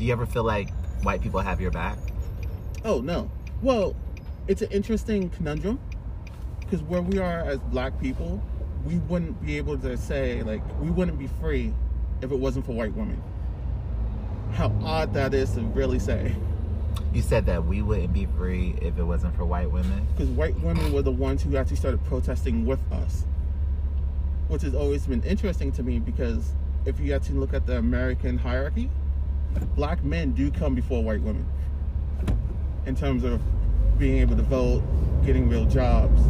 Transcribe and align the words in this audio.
Do 0.00 0.06
you 0.06 0.12
ever 0.12 0.24
feel 0.24 0.44
like 0.44 0.70
white 1.02 1.20
people 1.20 1.40
have 1.40 1.60
your 1.60 1.70
back? 1.70 1.98
Oh 2.86 3.02
no. 3.02 3.30
Well, 3.60 3.94
it's 4.48 4.62
an 4.62 4.70
interesting 4.70 5.28
conundrum 5.28 5.78
because 6.60 6.80
where 6.84 7.02
we 7.02 7.18
are 7.18 7.40
as 7.40 7.58
black 7.58 8.00
people, 8.00 8.42
we 8.86 8.96
wouldn't 8.96 9.44
be 9.44 9.58
able 9.58 9.76
to 9.76 9.98
say 9.98 10.42
like 10.42 10.62
we 10.80 10.88
wouldn't 10.88 11.18
be 11.18 11.26
free 11.26 11.74
if 12.22 12.32
it 12.32 12.38
wasn't 12.38 12.64
for 12.64 12.72
white 12.72 12.94
women. 12.94 13.22
How 14.52 14.74
odd 14.82 15.12
that 15.12 15.34
is 15.34 15.50
to 15.52 15.60
really 15.60 15.98
say. 15.98 16.34
You 17.12 17.20
said 17.20 17.44
that 17.44 17.66
we 17.66 17.82
wouldn't 17.82 18.14
be 18.14 18.24
free 18.38 18.76
if 18.80 18.96
it 18.96 19.04
wasn't 19.04 19.36
for 19.36 19.44
white 19.44 19.70
women. 19.70 20.06
Because 20.16 20.30
white 20.30 20.58
women 20.60 20.94
were 20.94 21.02
the 21.02 21.10
ones 21.10 21.42
who 21.42 21.58
actually 21.58 21.76
started 21.76 22.02
protesting 22.06 22.64
with 22.64 22.80
us, 22.90 23.26
which 24.48 24.62
has 24.62 24.74
always 24.74 25.06
been 25.06 25.22
interesting 25.24 25.70
to 25.72 25.82
me 25.82 25.98
because 25.98 26.54
if 26.86 26.98
you 26.98 27.12
actually 27.12 27.36
look 27.36 27.52
at 27.52 27.66
the 27.66 27.76
American 27.76 28.38
hierarchy, 28.38 28.88
black 29.76 30.02
men 30.04 30.32
do 30.32 30.50
come 30.50 30.74
before 30.74 31.02
white 31.02 31.22
women 31.22 31.46
in 32.86 32.94
terms 32.94 33.24
of 33.24 33.40
being 33.98 34.18
able 34.18 34.36
to 34.36 34.42
vote, 34.42 34.82
getting 35.24 35.48
real 35.48 35.64
jobs, 35.66 36.20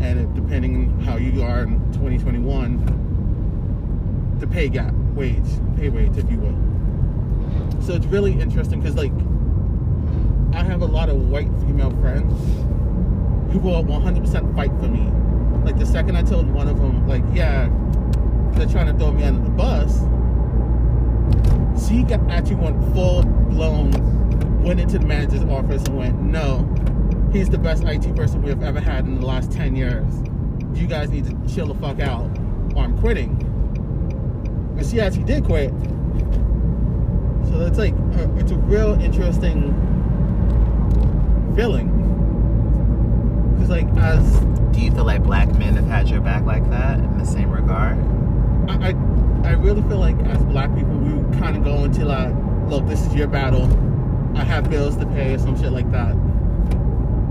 and 0.00 0.20
it, 0.20 0.34
depending 0.34 0.88
on 0.88 1.00
how 1.00 1.16
you 1.16 1.42
are 1.42 1.62
in 1.62 1.78
2021, 1.92 4.36
the 4.38 4.46
pay 4.46 4.68
gap, 4.68 4.92
wage, 5.14 5.42
pay 5.76 5.88
wage, 5.88 6.16
if 6.16 6.30
you 6.30 6.38
will. 6.38 6.56
So 7.82 7.94
it's 7.94 8.06
really 8.06 8.40
interesting 8.40 8.80
because, 8.80 8.96
like, 8.96 9.12
I 10.54 10.62
have 10.64 10.82
a 10.82 10.86
lot 10.86 11.08
of 11.08 11.16
white 11.16 11.50
female 11.60 11.90
friends 12.00 12.32
who 13.52 13.58
will 13.58 13.82
100% 13.84 14.54
fight 14.54 14.70
for 14.80 14.88
me. 14.88 15.10
Like, 15.64 15.78
the 15.78 15.86
second 15.86 16.16
I 16.16 16.22
told 16.22 16.50
one 16.50 16.68
of 16.68 16.80
them, 16.80 17.06
like, 17.06 17.22
yeah, 17.32 17.68
they're 18.52 18.66
trying 18.66 18.86
to 18.86 18.94
throw 18.94 19.12
me 19.12 19.24
under 19.24 19.42
the 19.42 19.50
bus, 19.50 20.00
she 21.78 22.02
got, 22.02 22.20
actually 22.30 22.56
went 22.56 22.94
full 22.94 23.22
blown, 23.22 23.90
went 24.62 24.80
into 24.80 24.98
the 24.98 25.06
manager's 25.06 25.42
office 25.44 25.82
and 25.84 25.96
went, 25.96 26.20
no, 26.20 26.68
he's 27.32 27.48
the 27.48 27.58
best 27.58 27.84
IT 27.84 28.14
person 28.14 28.42
we've 28.42 28.62
ever 28.62 28.80
had 28.80 29.04
in 29.04 29.20
the 29.20 29.26
last 29.26 29.52
10 29.52 29.74
years. 29.76 30.12
You 30.74 30.86
guys 30.86 31.10
need 31.10 31.24
to 31.26 31.54
chill 31.54 31.66
the 31.66 31.74
fuck 31.74 32.00
out 32.00 32.26
or 32.74 32.84
I'm 32.84 32.98
quitting. 32.98 33.40
And 34.76 34.86
she 34.86 35.00
actually 35.00 35.24
did 35.24 35.44
quit. 35.44 35.70
So 37.48 37.60
it's 37.60 37.78
like, 37.78 37.94
uh, 37.94 38.28
it's 38.36 38.50
a 38.50 38.56
real 38.56 39.00
interesting 39.00 39.74
feeling. 41.54 41.88
Because, 43.54 43.70
like, 43.70 43.88
as 43.98 44.40
Do 44.72 44.80
you 44.80 44.90
feel 44.90 45.04
like 45.04 45.22
black 45.22 45.48
men 45.58 45.74
have 45.76 45.86
had 45.86 46.08
your 46.08 46.20
back 46.20 46.44
like 46.44 46.68
that 46.70 46.98
in 46.98 47.18
the 47.18 47.26
same 47.26 47.50
regard? 47.50 47.98
I, 48.70 48.88
I, 48.88 48.92
I 49.44 49.52
really 49.52 49.82
feel 49.82 49.98
like 49.98 50.18
as 50.26 50.42
black 50.44 50.74
people, 50.74 50.96
we 50.96 51.38
kind 51.38 51.56
of 51.56 51.64
go 51.64 51.84
into 51.84 52.04
like, 52.04 52.34
look, 52.68 52.86
this 52.86 53.04
is 53.06 53.14
your 53.14 53.28
battle. 53.28 53.64
I 54.36 54.44
have 54.44 54.70
bills 54.70 54.96
to 54.96 55.06
pay 55.06 55.34
or 55.34 55.38
some 55.38 55.60
shit 55.60 55.72
like 55.72 55.90
that. 55.92 56.14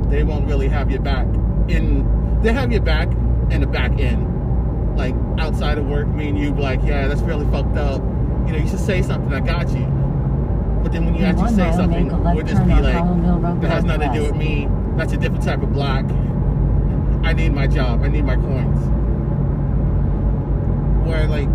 They 0.09 0.23
won't 0.23 0.47
really 0.47 0.67
have 0.67 0.91
your 0.91 1.01
back 1.01 1.25
in. 1.67 2.41
They 2.41 2.53
have 2.53 2.71
your 2.71 2.81
back 2.81 3.07
in 3.49 3.61
the 3.61 3.67
back 3.67 3.99
end. 3.99 4.97
Like 4.97 5.15
outside 5.39 5.77
of 5.77 5.85
work, 5.85 6.07
me 6.07 6.29
and 6.29 6.37
you 6.37 6.51
be 6.51 6.61
like, 6.61 6.81
yeah, 6.83 7.07
that's 7.07 7.21
really 7.21 7.45
fucked 7.49 7.77
up. 7.77 8.01
You 8.45 8.53
know, 8.53 8.57
you 8.57 8.67
should 8.67 8.79
say 8.79 9.01
something. 9.01 9.33
I 9.33 9.39
got 9.39 9.69
you. 9.71 9.85
But 10.83 10.91
then 10.91 11.05
when 11.05 11.15
you 11.15 11.21
In 11.21 11.27
actually 11.27 11.55
say 11.55 11.71
something, 11.71 12.05
make 12.05 12.11
a 12.11 12.17
left 12.17 12.35
we'll 12.35 12.45
just 12.45 12.65
be 12.65 12.73
like, 12.73 12.93
Howell 12.93 13.15
Mill 13.15 13.37
Road 13.37 13.61
that 13.61 13.71
has 13.71 13.83
nothing 13.83 14.11
to 14.11 14.19
do 14.19 14.23
with 14.25 14.35
me. 14.35 14.67
That's 14.97 15.13
a 15.13 15.17
different 15.17 15.43
type 15.43 15.61
of 15.61 15.71
black. 15.71 16.05
I 17.23 17.33
need 17.33 17.53
my 17.53 17.67
job. 17.67 18.01
I 18.03 18.09
need 18.09 18.25
my 18.25 18.35
coins. 18.35 18.79
Where 21.07 21.27
like 21.27 21.49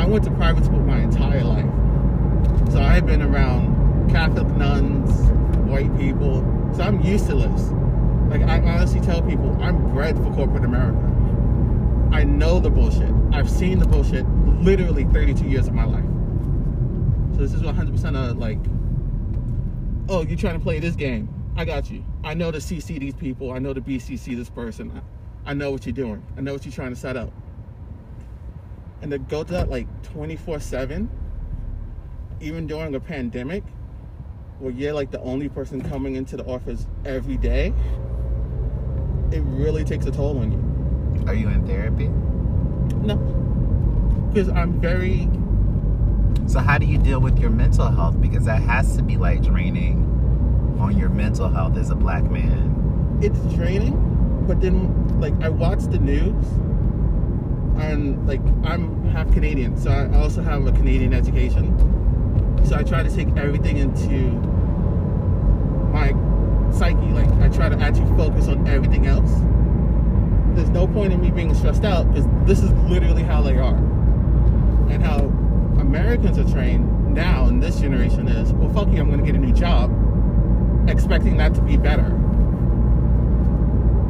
I 0.00 0.06
went 0.06 0.24
to 0.24 0.30
private 0.30 0.64
school 0.64 0.80
my 0.80 0.98
entire 0.98 1.44
life. 1.44 2.72
So 2.72 2.80
I've 2.80 3.04
been 3.04 3.20
around 3.20 4.08
Catholic 4.10 4.48
nuns, 4.56 5.10
white 5.68 5.94
people. 5.98 6.40
So 6.74 6.84
I'm 6.84 7.02
used 7.02 7.26
to 7.26 7.34
this. 7.34 7.70
Like 8.30 8.40
I 8.48 8.60
honestly 8.66 9.00
tell 9.00 9.20
people, 9.20 9.54
I'm 9.60 9.92
bred 9.92 10.16
for 10.16 10.32
corporate 10.32 10.64
America. 10.64 10.98
I 12.16 12.24
know 12.24 12.60
the 12.60 12.70
bullshit. 12.70 13.12
I've 13.30 13.50
seen 13.50 13.78
the 13.78 13.86
bullshit 13.86 14.26
literally 14.62 15.04
32 15.04 15.46
years 15.46 15.68
of 15.68 15.74
my 15.74 15.84
life. 15.84 16.02
So 17.34 17.42
this 17.42 17.52
is 17.52 17.60
100% 17.60 18.30
of 18.30 18.38
like, 18.38 18.58
oh, 20.08 20.22
you're 20.22 20.38
trying 20.38 20.54
to 20.54 20.60
play 20.60 20.78
this 20.78 20.96
game. 20.96 21.28
I 21.56 21.66
got 21.66 21.90
you. 21.90 22.02
I 22.24 22.32
know 22.32 22.50
to 22.50 22.58
CC 22.58 22.98
these 22.98 23.14
people. 23.14 23.52
I 23.52 23.58
know 23.58 23.74
to 23.74 23.82
BCC 23.82 24.34
this 24.34 24.48
person. 24.48 25.02
I 25.44 25.52
know 25.52 25.70
what 25.70 25.84
you're 25.84 25.92
doing. 25.92 26.24
I 26.38 26.40
know 26.40 26.54
what 26.54 26.64
you're 26.64 26.72
trying 26.72 26.94
to 26.94 26.98
set 26.98 27.18
up. 27.18 27.30
And 29.02 29.10
to 29.10 29.18
go 29.18 29.42
to 29.42 29.52
that 29.52 29.70
like 29.70 29.86
24 30.02 30.60
7, 30.60 31.08
even 32.40 32.66
during 32.66 32.94
a 32.94 33.00
pandemic, 33.00 33.64
where 34.58 34.72
you're 34.72 34.92
like 34.92 35.10
the 35.10 35.20
only 35.20 35.48
person 35.48 35.80
coming 35.80 36.16
into 36.16 36.36
the 36.36 36.44
office 36.44 36.86
every 37.04 37.36
day, 37.36 37.72
it 39.32 39.40
really 39.40 39.84
takes 39.84 40.06
a 40.06 40.10
toll 40.10 40.38
on 40.38 40.52
you. 40.52 41.26
Are 41.26 41.34
you 41.34 41.48
in 41.48 41.66
therapy? 41.66 42.08
No. 42.98 43.16
Because 44.28 44.48
I'm 44.48 44.80
very 44.80 45.28
So 46.46 46.58
how 46.60 46.78
do 46.78 46.86
you 46.86 46.98
deal 46.98 47.20
with 47.20 47.38
your 47.38 47.50
mental 47.50 47.88
health? 47.88 48.20
Because 48.20 48.44
that 48.44 48.62
has 48.62 48.96
to 48.96 49.02
be 49.02 49.16
like 49.16 49.42
draining 49.42 50.06
on 50.78 50.96
your 50.98 51.08
mental 51.08 51.48
health 51.48 51.76
as 51.76 51.90
a 51.90 51.94
black 51.94 52.24
man. 52.24 53.18
it's 53.22 53.38
draining, 53.54 54.44
but 54.46 54.60
then 54.60 55.20
like 55.20 55.34
I 55.42 55.48
watch 55.48 55.80
the 55.84 55.98
news 55.98 56.46
and 57.80 58.26
like 58.26 58.40
I'm 58.64 59.04
half 59.06 59.32
Canadian, 59.32 59.76
so 59.76 59.90
I 59.90 60.16
also 60.16 60.42
have 60.42 60.66
a 60.66 60.72
Canadian 60.72 61.12
education. 61.14 61.76
So 62.66 62.76
I 62.76 62.82
try 62.82 63.02
to 63.02 63.14
take 63.14 63.28
everything 63.36 63.78
into 63.78 64.30
my 65.92 66.08
psyche. 66.72 66.98
Like 67.12 67.30
I 67.40 67.48
try 67.48 67.68
to 67.68 67.76
actually 67.78 68.16
focus 68.16 68.48
on 68.48 68.66
everything 68.68 69.06
else. 69.06 69.30
There's 70.54 70.70
no 70.70 70.86
point 70.86 71.12
in 71.12 71.20
me 71.20 71.30
being 71.30 71.54
stressed 71.54 71.84
out 71.84 72.12
because 72.12 72.28
this 72.46 72.62
is 72.62 72.70
literally 72.90 73.22
how 73.22 73.40
they 73.42 73.56
are. 73.56 73.76
And 74.90 75.02
how 75.02 75.18
Americans 75.80 76.38
are 76.38 76.50
trained 76.50 77.14
now 77.14 77.46
in 77.46 77.60
this 77.60 77.80
generation 77.80 78.28
is, 78.28 78.52
well 78.52 78.72
fuck 78.72 78.88
you, 78.92 79.00
I'm 79.00 79.10
gonna 79.10 79.22
get 79.22 79.34
a 79.34 79.38
new 79.38 79.52
job, 79.52 79.90
expecting 80.88 81.36
that 81.38 81.54
to 81.54 81.62
be 81.62 81.76
better. 81.76 82.19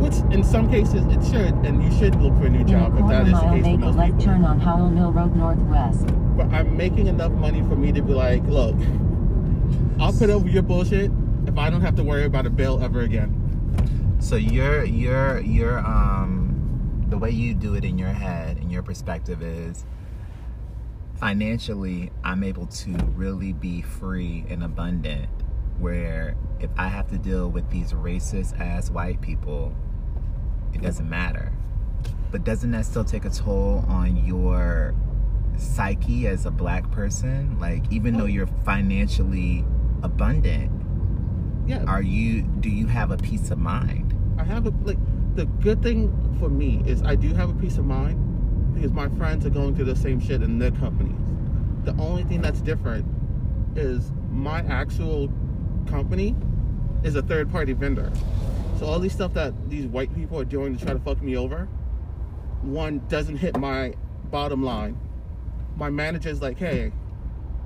Which 0.00 0.14
in 0.34 0.42
some 0.42 0.70
cases 0.70 1.04
it 1.06 1.22
should, 1.30 1.54
and 1.66 1.82
you 1.82 1.90
should 1.98 2.14
look 2.16 2.36
for 2.38 2.46
a 2.46 2.50
new 2.50 2.64
job 2.64 2.98
if 2.98 3.06
that 3.08 3.26
is 3.26 3.32
the 3.32 3.40
case 3.40 3.48
for 3.48 3.56
make 3.56 3.76
a 3.76 3.78
most 3.78 3.96
left 3.96 4.10
people. 4.12 4.24
turn 4.24 4.44
on 4.44 4.58
Howell 4.58 4.90
Mill 4.90 5.12
Road 5.12 5.36
Northwest. 5.36 6.06
But 6.36 6.46
I'm 6.52 6.76
making 6.76 7.06
enough 7.06 7.32
money 7.32 7.60
for 7.60 7.76
me 7.76 7.92
to 7.92 8.02
be 8.02 8.14
like, 8.14 8.42
look, 8.44 8.76
I'll 10.00 10.12
put 10.12 10.30
over 10.30 10.48
your 10.48 10.62
bullshit 10.62 11.10
if 11.46 11.58
I 11.58 11.68
don't 11.68 11.82
have 11.82 11.96
to 11.96 12.02
worry 12.02 12.24
about 12.24 12.46
a 12.46 12.50
bill 12.50 12.82
ever 12.82 13.00
again. 13.00 14.16
So 14.20 14.36
your 14.36 14.84
your 14.84 15.40
your 15.40 15.78
um 15.78 17.04
the 17.08 17.18
way 17.18 17.30
you 17.30 17.54
do 17.54 17.74
it 17.74 17.84
in 17.84 17.98
your 17.98 18.08
head 18.08 18.56
and 18.58 18.70
your 18.70 18.82
perspective 18.82 19.42
is 19.42 19.84
financially 21.16 22.10
I'm 22.24 22.42
able 22.42 22.66
to 22.66 22.92
really 23.14 23.52
be 23.52 23.82
free 23.82 24.46
and 24.48 24.62
abundant 24.62 25.28
where 25.78 26.36
if 26.60 26.70
I 26.76 26.88
have 26.88 27.08
to 27.10 27.18
deal 27.18 27.50
with 27.50 27.68
these 27.70 27.92
racist 27.92 28.58
ass 28.60 28.90
white 28.90 29.20
people 29.20 29.74
it 30.74 30.82
doesn't 30.82 31.08
matter. 31.08 31.52
But 32.30 32.44
doesn't 32.44 32.70
that 32.70 32.86
still 32.86 33.04
take 33.04 33.24
a 33.24 33.30
toll 33.30 33.84
on 33.88 34.24
your 34.24 34.94
psyche 35.56 36.26
as 36.26 36.46
a 36.46 36.50
black 36.50 36.90
person? 36.90 37.58
Like 37.58 37.90
even 37.92 38.16
though 38.16 38.24
oh. 38.24 38.26
you're 38.26 38.48
financially 38.64 39.64
abundant, 40.02 40.70
Yeah, 41.66 41.84
are 41.84 42.02
you 42.02 42.42
do 42.42 42.70
you 42.70 42.86
have 42.86 43.10
a 43.10 43.16
peace 43.16 43.50
of 43.50 43.58
mind? 43.58 44.14
I 44.38 44.44
have 44.44 44.66
a 44.66 44.70
like 44.82 44.98
the 45.34 45.46
good 45.46 45.82
thing 45.82 46.36
for 46.38 46.48
me 46.48 46.82
is 46.86 47.02
I 47.02 47.14
do 47.14 47.34
have 47.34 47.50
a 47.50 47.54
peace 47.54 47.78
of 47.78 47.84
mind 47.84 48.74
because 48.74 48.92
my 48.92 49.08
friends 49.10 49.44
are 49.44 49.50
going 49.50 49.74
through 49.74 49.86
the 49.86 49.96
same 49.96 50.20
shit 50.20 50.42
in 50.42 50.58
their 50.58 50.70
companies. 50.70 51.18
The 51.84 51.92
only 52.00 52.24
thing 52.24 52.40
that's 52.40 52.60
different 52.60 53.06
is 53.76 54.12
my 54.30 54.60
actual 54.60 55.30
company 55.86 56.36
is 57.02 57.16
a 57.16 57.22
third 57.22 57.50
party 57.50 57.72
vendor. 57.72 58.12
So 58.80 58.86
all 58.86 58.98
these 58.98 59.12
stuff 59.12 59.34
that 59.34 59.68
these 59.68 59.84
white 59.84 60.14
people 60.14 60.40
are 60.40 60.44
doing 60.44 60.74
to 60.74 60.82
try 60.82 60.94
to 60.94 61.00
fuck 61.00 61.20
me 61.20 61.36
over, 61.36 61.66
one 62.62 63.02
doesn't 63.08 63.36
hit 63.36 63.58
my 63.58 63.92
bottom 64.30 64.62
line. 64.62 64.98
My 65.76 65.90
manager's 65.90 66.40
like, 66.40 66.56
hey, 66.56 66.90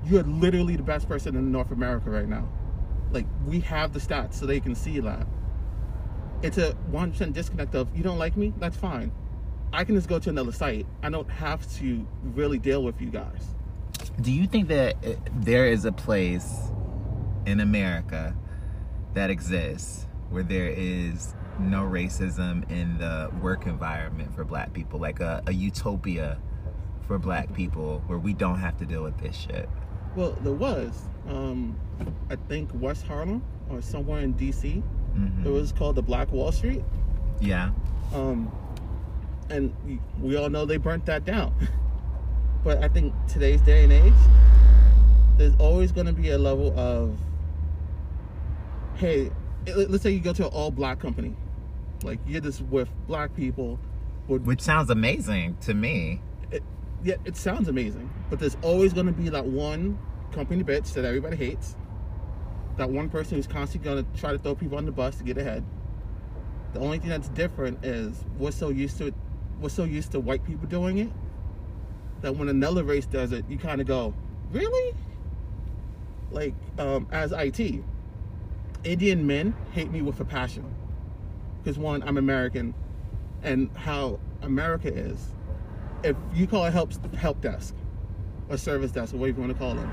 you're 0.03 0.23
literally 0.23 0.75
the 0.75 0.83
best 0.83 1.07
person 1.07 1.37
in 1.37 1.53
North 1.53 1.71
America 1.71 2.09
right 2.09 2.27
now. 2.27 2.49
Like 3.13 3.25
we 3.45 3.61
have 3.61 3.93
the 3.93 3.99
stats 3.99 4.33
so 4.33 4.45
they 4.45 4.59
can 4.59 4.75
see 4.75 4.99
that. 4.99 5.25
It's 6.41 6.57
a 6.57 6.73
100% 6.91 7.31
disconnect 7.31 7.75
of 7.75 7.95
you 7.95 8.03
don't 8.03 8.19
like 8.19 8.35
me? 8.35 8.53
That's 8.57 8.75
fine. 8.75 9.13
I 9.71 9.85
can 9.85 9.95
just 9.95 10.09
go 10.09 10.19
to 10.19 10.29
another 10.29 10.51
site. 10.51 10.85
I 11.01 11.09
don't 11.09 11.29
have 11.29 11.65
to 11.77 12.05
really 12.33 12.59
deal 12.59 12.83
with 12.83 12.99
you 12.99 13.07
guys. 13.07 13.55
Do 14.19 14.33
you 14.33 14.47
think 14.47 14.67
that 14.67 14.97
uh, 15.05 15.13
there 15.33 15.67
is 15.67 15.85
a 15.85 15.93
place 15.93 16.73
in 17.45 17.61
America 17.61 18.35
that 19.13 19.29
exists 19.29 20.07
where 20.35 20.43
there 20.43 20.67
is 20.67 21.33
no 21.59 21.79
racism 21.83 22.69
in 22.69 22.97
the 22.97 23.31
work 23.41 23.67
environment 23.67 24.35
for 24.35 24.43
black 24.43 24.73
people, 24.73 24.99
like 24.99 25.21
a, 25.21 25.41
a 25.47 25.53
utopia 25.53 26.37
for 27.07 27.17
black 27.17 27.53
people 27.53 28.03
where 28.07 28.19
we 28.19 28.33
don't 28.33 28.59
have 28.59 28.75
to 28.75 28.85
deal 28.85 29.01
with 29.01 29.17
this 29.17 29.33
shit? 29.33 29.69
Well, 30.13 30.33
there 30.41 30.51
was. 30.51 31.03
Um, 31.29 31.79
I 32.29 32.35
think 32.49 32.69
West 32.73 33.07
Harlem 33.07 33.45
or 33.69 33.81
somewhere 33.81 34.19
in 34.19 34.33
D.C. 34.33 34.83
Mhm. 35.15 35.45
It 35.45 35.49
was 35.49 35.71
called 35.71 35.95
the 35.95 36.01
Black 36.01 36.29
Wall 36.33 36.51
Street. 36.51 36.83
Yeah. 37.39 37.71
Um, 38.13 38.51
and 39.49 39.73
we, 40.19 40.35
all 40.35 40.49
know 40.49 40.65
they 40.65 40.75
burnt 40.75 41.05
that 41.05 41.23
down. 41.23 41.55
but 42.65 42.83
I 42.83 42.89
think 42.89 43.13
today's 43.27 43.61
day 43.61 43.85
and 43.85 43.93
age, 43.93 44.13
there's 45.37 45.55
always 45.59 45.93
going 45.93 46.07
to 46.07 46.13
be 46.13 46.31
a 46.31 46.37
level 46.37 46.77
of, 46.77 47.17
hey, 48.95 49.31
let's 49.67 50.03
say 50.03 50.11
you 50.11 50.19
go 50.19 50.33
to 50.33 50.47
an 50.47 50.53
all 50.53 50.71
black 50.71 50.99
company, 50.99 51.35
like 52.03 52.19
you're 52.27 52.41
just 52.41 52.61
with 52.61 52.89
black 53.07 53.35
people. 53.35 53.79
Which 54.27 54.61
sounds 54.61 54.89
amazing 54.89 55.57
to 55.61 55.73
me. 55.73 56.21
it, 56.51 56.63
yeah, 57.03 57.15
it 57.25 57.37
sounds 57.37 57.67
amazing, 57.67 58.09
but 58.29 58.39
there's 58.39 58.57
always 58.61 58.93
going 58.93 59.05
to 59.05 59.11
be 59.11 59.29
that 59.29 59.45
one 59.45 59.99
company 60.31 60.63
bitch 60.63 60.93
that 60.93 61.05
everybody 61.05 61.37
hates. 61.37 61.75
That 62.77 62.89
one 62.89 63.09
person 63.09 63.37
who's 63.37 63.47
constantly 63.47 63.89
going 63.89 64.03
to 64.03 64.19
try 64.19 64.31
to 64.31 64.37
throw 64.37 64.55
people 64.55 64.77
on 64.77 64.85
the 64.85 64.91
bus 64.91 65.17
to 65.17 65.23
get 65.23 65.37
ahead. 65.37 65.63
The 66.73 66.79
only 66.79 66.99
thing 66.99 67.09
that's 67.09 67.29
different 67.29 67.85
is 67.85 68.25
we're 68.37 68.51
so 68.51 68.69
used 68.69 68.97
to 68.97 69.07
it. 69.07 69.13
We're 69.61 69.69
so 69.69 69.85
used 69.85 70.11
to 70.11 70.19
white 70.19 70.43
people 70.43 70.67
doing 70.67 70.97
it 70.97 71.09
that 72.21 72.35
when 72.35 72.49
another 72.49 72.83
race 72.83 73.05
does 73.05 73.31
it, 73.31 73.45
you 73.47 73.57
kind 73.57 73.79
of 73.79 73.87
go, 73.87 74.13
"Really?" 74.51 74.93
Like 76.31 76.53
um, 76.77 77.07
as 77.11 77.31
IT, 77.31 77.81
Indian 78.85 79.25
men 79.25 79.55
hate 79.71 79.91
me 79.91 80.01
with 80.01 80.19
a 80.19 80.25
passion 80.25 80.63
because 81.57 81.79
one, 81.79 82.03
I'm 82.03 82.17
American, 82.17 82.75
and 83.41 83.69
how 83.75 84.19
America 84.43 84.93
is 84.93 85.33
if 86.03 86.15
you 86.35 86.45
call 86.45 86.65
a 86.65 86.71
help 86.71 86.93
help 87.15 87.41
desk, 87.41 87.73
a 88.49 88.57
service 88.57 88.91
desk, 88.91 89.13
or 89.13 89.17
whatever 89.17 89.41
you 89.41 89.47
want 89.47 89.53
to 89.53 89.59
call 89.59 89.73
them, 89.73 89.91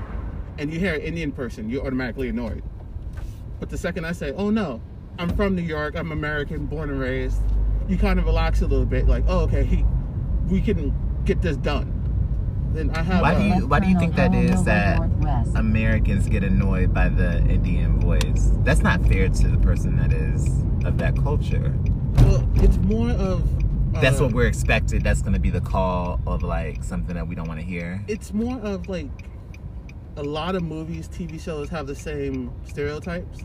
and 0.59 0.71
you 0.71 0.79
hear 0.79 0.93
an 0.93 1.01
Indian 1.01 1.31
person, 1.31 1.69
you're 1.69 1.83
automatically 1.83 2.29
annoyed. 2.29 2.61
But 3.59 3.71
the 3.71 3.77
second 3.77 4.05
I 4.05 4.11
say, 4.11 4.31
"Oh 4.33 4.51
no, 4.51 4.79
I'm 5.17 5.35
from 5.35 5.55
New 5.55 5.63
York, 5.63 5.95
I'm 5.97 6.11
American, 6.11 6.67
born 6.67 6.91
and 6.91 6.99
raised," 6.99 7.41
you 7.87 7.97
kind 7.97 8.19
of 8.19 8.25
relax 8.25 8.61
a 8.61 8.67
little 8.67 8.85
bit, 8.85 9.07
like, 9.07 9.23
"Oh, 9.27 9.39
okay, 9.41 9.63
he, 9.63 9.83
we 10.47 10.61
can 10.61 10.93
get 11.25 11.41
this 11.41 11.57
done." 11.57 12.02
Then 12.73 12.89
I 12.89 13.03
have. 13.03 13.21
Why 13.21 13.35
do 13.35 13.41
uh, 13.41 13.55
you 13.57 13.67
why 13.67 13.79
do 13.79 13.87
you 13.87 13.99
think 13.99 14.15
that 14.15 14.33
is 14.33 14.63
that 14.63 14.99
Americans 15.55 16.27
get 16.27 16.43
annoyed 16.43 16.93
by 16.93 17.07
the 17.09 17.37
Indian 17.39 17.99
voice? 17.99 18.51
That's 18.63 18.81
not 18.81 19.01
fair 19.05 19.29
to 19.29 19.47
the 19.47 19.57
person 19.57 19.95
that 19.97 20.11
is 20.11 20.47
of 20.85 20.97
that 20.97 21.15
culture. 21.15 21.73
Well, 22.17 22.47
it's 22.55 22.77
more 22.77 23.11
of. 23.11 23.47
That's 24.01 24.19
uh, 24.19 24.23
what 24.25 24.33
we're 24.33 24.47
expected. 24.47 25.03
That's 25.03 25.21
going 25.21 25.33
to 25.33 25.39
be 25.39 25.51
the 25.51 25.61
call 25.61 26.19
of 26.25 26.41
like 26.41 26.83
something 26.83 27.13
that 27.15 27.27
we 27.27 27.35
don't 27.35 27.47
want 27.47 27.59
to 27.59 27.65
hear. 27.65 28.03
It's 28.07 28.33
more 28.33 28.59
of 28.59 28.89
like 28.89 29.07
a 30.15 30.23
lot 30.23 30.55
of 30.55 30.63
movies, 30.63 31.07
TV 31.07 31.39
shows 31.39 31.69
have 31.69 31.85
the 31.85 31.95
same 31.95 32.51
stereotypes. 32.65 33.39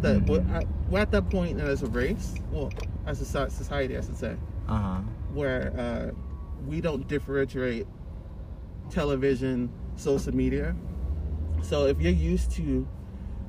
That 0.00 0.18
Mhm. 0.18 0.28
we're, 0.28 0.54
at, 0.56 0.66
we're 0.90 0.98
at 0.98 1.10
that 1.12 1.30
point 1.30 1.58
as 1.58 1.82
a 1.82 1.86
race, 1.86 2.34
well, 2.50 2.70
as 3.06 3.20
a 3.22 3.24
society, 3.50 3.96
I 3.96 4.02
should 4.02 4.16
say, 4.18 4.36
Uh 4.68 4.76
huh. 4.78 4.98
where 5.32 5.72
uh, 5.78 6.10
we 6.66 6.82
don't 6.82 7.08
differentiate 7.08 7.86
television, 8.90 9.70
social 9.96 10.34
media. 10.34 10.74
So 11.62 11.86
if 11.86 12.00
you're 12.00 12.12
used 12.12 12.52
to 12.52 12.86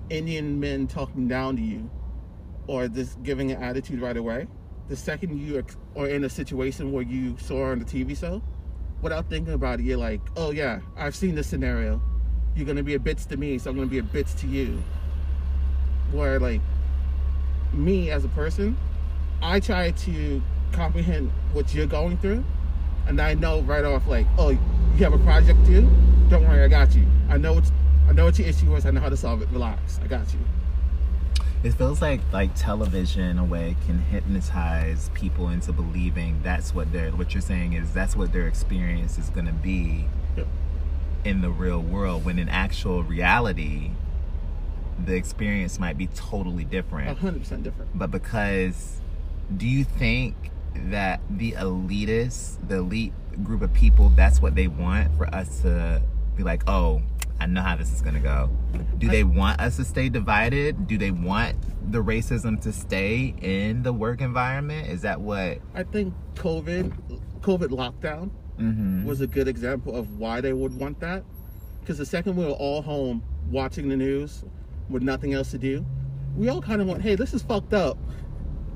Indian 0.10 0.60
men 0.60 0.88
talking 0.88 1.28
down 1.28 1.56
to 1.58 1.62
you, 1.62 1.90
or 2.68 2.88
just 2.88 3.22
giving 3.24 3.52
an 3.52 3.62
attitude 3.62 4.02
right 4.02 4.18
away, 4.18 4.48
the 4.90 4.96
second 4.96 5.38
you 5.40 5.64
are 5.96 6.08
in 6.08 6.24
a 6.24 6.30
situation 6.30 6.92
where 6.92 7.04
you 7.04 7.38
saw 7.38 7.72
on 7.72 7.80
the 7.80 7.86
TV 7.86 8.18
show, 8.18 8.42
without 9.02 9.30
thinking 9.30 9.54
about 9.54 9.80
it, 9.80 9.84
you're 9.84 9.98
like, 9.98 10.22
oh 10.36 10.52
yeah, 10.52 10.80
I've 10.96 11.16
seen 11.16 11.36
this 11.36 11.48
scenario. 11.48 12.02
You're 12.56 12.66
gonna 12.66 12.84
be 12.84 12.96
a 12.96 13.00
bitch 13.00 13.28
to 13.28 13.38
me, 13.38 13.58
so 13.58 13.70
I'm 13.70 13.76
gonna 13.76 13.88
be 13.88 14.00
a 14.00 14.04
bitch 14.04 14.38
to 14.40 14.48
you. 14.48 14.82
Where 16.12 16.40
like 16.40 16.62
me 17.74 18.12
as 18.12 18.26
a 18.26 18.30
person, 18.30 18.78
I 19.42 19.60
try 19.60 19.92
to 19.92 20.42
comprehend 20.72 21.32
what 21.54 21.74
you're 21.74 21.86
going 21.86 22.18
through, 22.18 22.44
and 23.08 23.22
I 23.22 23.34
know 23.34 23.62
right 23.62 23.86
off 23.86 24.08
like, 24.08 24.26
oh, 24.38 24.58
you 25.00 25.04
have 25.04 25.14
a 25.14 25.24
project 25.24 25.64
due. 25.66 25.90
Don't 26.30 26.44
worry, 26.48 26.64
I 26.64 26.68
got 26.68 26.94
you. 26.96 27.06
I 27.30 27.38
know 27.38 27.54
what's, 27.54 27.72
I 28.10 28.14
know 28.14 28.26
what 28.26 28.38
your 28.40 28.48
issue 28.48 28.76
is. 28.76 28.86
I 28.86 28.92
know 28.92 29.00
how 29.02 29.10
to 29.10 29.18
solve 29.18 29.42
it. 29.42 29.50
Relax, 29.50 30.00
I 30.04 30.08
got 30.08 30.34
you. 30.34 30.40
It 31.64 31.72
feels 31.74 32.02
like 32.02 32.22
like 32.32 32.52
television 32.56 33.24
in 33.24 33.38
a 33.40 33.44
way 33.44 33.76
can 33.86 33.98
hypnotize 34.00 35.10
people 35.16 35.50
into 35.50 35.72
believing 35.74 36.40
that's 36.44 36.74
what 36.74 36.92
their 36.94 37.10
what 37.12 37.34
you're 37.34 37.42
saying 37.42 37.74
is 37.74 37.92
that's 37.92 38.16
what 38.16 38.32
their 38.32 38.48
experience 38.48 39.18
is 39.18 39.30
going 39.32 39.48
to 39.48 39.54
be 39.54 40.06
Yep. 40.38 40.48
in 41.26 41.42
the 41.42 41.50
real 41.50 41.80
world 41.82 42.24
when 42.26 42.38
in 42.38 42.48
actual 42.48 43.02
reality 43.04 43.90
the 45.04 45.16
experience 45.16 45.80
might 45.80 45.98
be 45.98 46.08
totally 46.08 46.64
different. 46.64 47.18
hundred 47.18 47.40
percent 47.40 47.64
different. 47.64 47.98
But 47.98 48.12
because 48.12 49.02
do 49.56 49.68
you 49.68 49.84
think 49.84 50.36
that 50.92 51.22
the 51.30 51.54
elitists, 51.54 52.58
the 52.68 52.76
elite 52.78 53.14
group 53.44 53.62
of 53.62 53.74
people, 53.74 54.10
that's 54.10 54.42
what 54.42 54.56
they 54.56 54.68
want 54.68 55.16
for 55.18 55.34
us 55.34 55.62
to 55.62 56.02
be 56.36 56.44
like, 56.44 56.68
oh, 56.68 57.02
I 57.40 57.46
know 57.46 57.62
how 57.62 57.76
this 57.76 57.92
is 57.94 58.02
gonna 58.02 58.20
go. 58.20 58.50
Do 58.98 59.08
they 59.10 59.24
want 59.24 59.60
us 59.62 59.76
to 59.78 59.86
stay 59.86 60.10
divided? 60.10 60.88
Do 60.88 60.98
they 60.98 61.12
want 61.12 61.56
the 61.92 62.04
racism 62.04 62.60
to 62.62 62.74
stay 62.74 63.36
in 63.42 63.84
the 63.84 63.94
work 63.94 64.22
environment? 64.22 64.88
Is 64.88 65.02
that 65.04 65.22
what? 65.22 65.60
I 65.76 65.84
think 65.84 66.14
COVID, 66.36 66.94
COVID 67.42 67.70
lockdown 67.70 68.32
Mm-hmm. 68.60 69.06
was 69.06 69.22
a 69.22 69.28
good 69.28 69.48
example 69.48 69.96
of 69.96 70.18
why 70.18 70.42
they 70.42 70.52
would 70.52 70.76
want 70.80 71.00
that. 71.02 71.24
Because 71.80 72.00
the 72.00 72.08
second 72.08 72.36
we 72.38 72.44
were 72.44 72.54
all 72.54 72.82
home 72.82 73.22
watching 73.52 73.88
the 73.88 73.96
news 73.96 74.44
with 74.90 75.04
nothing 75.04 75.34
else 75.36 75.52
to 75.52 75.60
do, 75.60 75.86
we 76.36 76.50
all 76.50 76.60
kind 76.60 76.82
of 76.82 76.88
went, 76.88 77.04
hey, 77.04 77.14
this 77.14 77.36
is 77.36 77.44
fucked 77.44 77.76
up. 77.76 78.00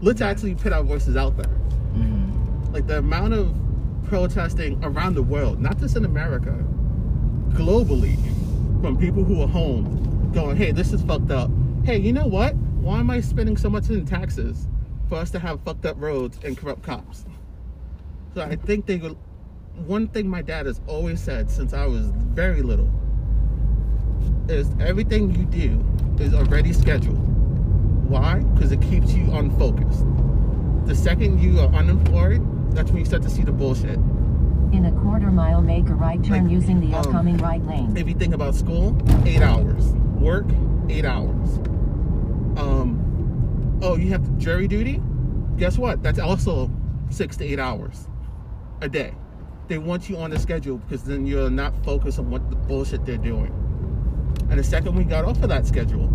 Let's 0.01 0.21
actually 0.21 0.55
put 0.55 0.73
our 0.73 0.83
voices 0.83 1.15
out 1.15 1.37
there. 1.37 1.45
mm-hmm. 1.45 2.73
Like 2.73 2.87
the 2.87 2.97
amount 2.97 3.33
of 3.33 3.55
protesting 4.05 4.83
around 4.83 5.15
the 5.15 5.23
world, 5.23 5.61
not 5.61 5.77
just 5.79 5.95
in 5.95 6.05
America, 6.05 6.57
globally, 7.51 8.17
from 8.81 8.97
people 8.97 9.23
who 9.23 9.41
are 9.41 9.47
home 9.47 10.31
going, 10.33 10.57
hey, 10.57 10.71
this 10.71 10.91
is 10.91 11.03
fucked 11.03 11.31
up. 11.31 11.51
Hey, 11.83 11.97
you 11.97 12.11
know 12.13 12.25
what? 12.25 12.55
Why 12.55 12.99
am 12.99 13.11
I 13.11 13.21
spending 13.21 13.57
so 13.57 13.69
much 13.69 13.89
in 13.89 14.05
taxes 14.05 14.67
for 15.07 15.15
us 15.15 15.29
to 15.31 15.39
have 15.39 15.61
fucked 15.61 15.85
up 15.85 15.97
roads 15.99 16.39
and 16.43 16.57
corrupt 16.57 16.81
cops? 16.81 17.25
So 18.33 18.41
I 18.41 18.55
think 18.55 18.85
they 18.87 18.97
will. 18.97 19.17
One 19.85 20.07
thing 20.07 20.27
my 20.27 20.41
dad 20.41 20.65
has 20.65 20.81
always 20.87 21.21
said 21.21 21.51
since 21.51 21.73
I 21.73 21.85
was 21.85 22.07
very 22.07 22.61
little 22.61 22.89
is 24.49 24.69
everything 24.79 25.31
you 25.35 25.45
do 25.45 26.23
is 26.23 26.33
already 26.33 26.73
scheduled. 26.73 27.30
Why? 28.07 28.39
Because 28.39 28.71
it 28.71 28.81
keeps 28.81 29.13
you 29.13 29.31
unfocused. 29.31 30.05
The 30.85 30.95
second 30.95 31.39
you 31.39 31.59
are 31.59 31.69
unemployed, 31.73 32.41
that's 32.75 32.89
when 32.89 32.99
you 32.99 33.05
start 33.05 33.23
to 33.23 33.29
see 33.29 33.43
the 33.43 33.51
bullshit. 33.51 33.99
In 34.73 34.85
a 34.85 34.91
quarter 35.01 35.31
mile, 35.31 35.61
make 35.61 35.87
a 35.89 35.93
right 35.93 36.23
turn 36.23 36.45
Like, 36.45 36.51
using 36.51 36.79
the 36.79 36.95
um, 36.95 37.05
upcoming 37.05 37.37
right 37.37 37.65
lane. 37.65 37.95
If 37.95 38.07
you 38.07 38.13
think 38.15 38.33
about 38.33 38.55
school, 38.55 38.97
eight 39.25 39.41
hours. 39.41 39.93
Work, 40.19 40.45
eight 40.89 41.05
hours. 41.05 41.57
Um, 42.57 43.79
oh, 43.81 43.97
you 43.97 44.09
have 44.09 44.37
jury 44.37 44.67
duty? 44.67 45.01
Guess 45.57 45.77
what? 45.77 46.01
That's 46.01 46.19
also 46.19 46.71
six 47.09 47.37
to 47.37 47.45
eight 47.45 47.59
hours 47.59 48.07
a 48.81 48.89
day. 48.89 49.13
They 49.67 49.77
want 49.77 50.09
you 50.09 50.17
on 50.17 50.31
the 50.31 50.39
schedule 50.39 50.77
because 50.77 51.03
then 51.03 51.25
you're 51.25 51.49
not 51.49 51.73
focused 51.83 52.19
on 52.19 52.29
what 52.29 52.49
the 52.49 52.55
bullshit 52.55 53.05
they're 53.05 53.17
doing. 53.17 53.53
And 54.49 54.59
the 54.59 54.63
second 54.63 54.95
we 54.95 55.03
got 55.03 55.23
off 55.23 55.41
of 55.43 55.49
that 55.49 55.65
schedule, 55.65 56.07